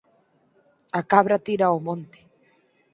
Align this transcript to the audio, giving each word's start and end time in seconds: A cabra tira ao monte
A 0.99 1.01
cabra 1.11 1.43
tira 1.45 1.65
ao 1.67 1.79
monte 1.87 2.19